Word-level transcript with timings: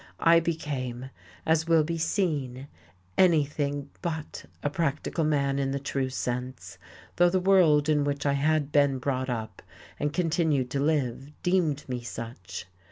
I 0.19 0.39
became, 0.39 1.11
as 1.45 1.67
will 1.67 1.83
be 1.83 1.99
seen, 1.99 2.65
anything 3.19 3.91
but 4.01 4.45
a 4.63 4.69
practical 4.71 5.23
man 5.23 5.59
in 5.59 5.69
the 5.69 5.79
true 5.79 6.09
sense, 6.09 6.79
though 7.17 7.29
the 7.29 7.39
world 7.39 7.87
in 7.87 8.03
which 8.03 8.25
I 8.25 8.33
had 8.33 8.71
been 8.71 8.97
brought 8.97 9.29
up 9.29 9.61
and 9.99 10.11
continued 10.11 10.71
to 10.71 10.79
live 10.79 11.31
deemed 11.43 11.87
me 11.87 12.01
such. 12.01 12.65